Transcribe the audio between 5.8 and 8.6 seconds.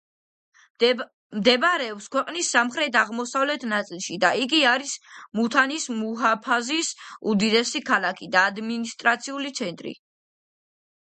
მუჰაფაზის უდიდესი ქალაქი და